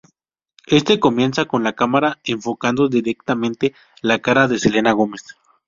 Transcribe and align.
Este 0.65 0.99
comienza 0.99 1.45
con 1.45 1.61
la 1.63 1.73
cámara 1.73 2.17
enfocando 2.23 2.87
directamente 2.89 3.75
la 4.01 4.17
cara 4.17 4.47
de 4.47 4.57
Selena 4.57 4.93
Gomez. 4.93 5.21